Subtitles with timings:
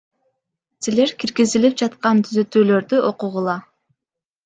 [0.85, 3.63] Силер киргизилип жаткан түзөтүүлөрдү окугула.